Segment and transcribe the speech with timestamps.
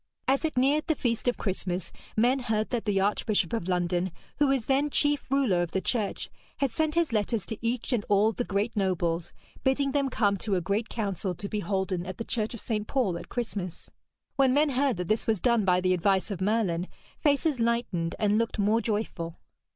[0.27, 4.47] As it neared the feast of Christmas, men heard that the Archbishop of London, who
[4.47, 6.27] was then chief ruler of the Church,
[6.57, 9.31] had sent his letters to each and all the great nobles,
[9.63, 12.87] bidding them come to a great council to be holden at the church of St.
[12.87, 13.91] Paul at Christmas.
[14.37, 16.87] When men heard that this was done by the advice of Merlin,
[17.19, 19.37] faces lightened and looked more joyful.